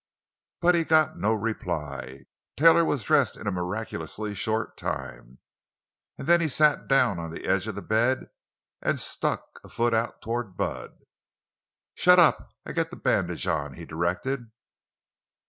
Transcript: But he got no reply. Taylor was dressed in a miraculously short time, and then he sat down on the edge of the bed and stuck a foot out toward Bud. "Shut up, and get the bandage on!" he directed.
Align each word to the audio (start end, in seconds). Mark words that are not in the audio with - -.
But 0.61 0.73
he 0.73 0.83
got 0.83 1.19
no 1.19 1.35
reply. 1.35 2.25
Taylor 2.57 2.83
was 2.83 3.03
dressed 3.03 3.37
in 3.37 3.45
a 3.45 3.51
miraculously 3.51 4.33
short 4.33 4.75
time, 4.75 5.37
and 6.17 6.27
then 6.27 6.41
he 6.41 6.47
sat 6.47 6.87
down 6.87 7.19
on 7.19 7.29
the 7.29 7.45
edge 7.45 7.67
of 7.67 7.75
the 7.75 7.83
bed 7.83 8.31
and 8.81 8.99
stuck 8.99 9.59
a 9.63 9.69
foot 9.69 9.93
out 9.93 10.19
toward 10.19 10.57
Bud. 10.57 11.03
"Shut 11.93 12.17
up, 12.17 12.49
and 12.65 12.73
get 12.75 12.89
the 12.89 12.95
bandage 12.95 13.45
on!" 13.45 13.73
he 13.75 13.85
directed. 13.85 14.49